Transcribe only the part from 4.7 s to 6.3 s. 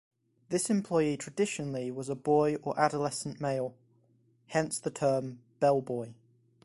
the term "bellboy".